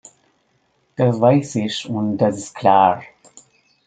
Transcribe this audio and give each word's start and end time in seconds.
Das 0.95 1.21
weiß 1.21 1.53
ich 1.57 1.87
und 1.87 2.17
das 2.17 2.35
ist 2.35 2.55
klar. 2.55 3.03